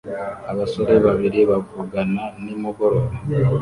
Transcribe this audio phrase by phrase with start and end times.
[0.51, 3.13] Abasore babiri bavugana nimugoroba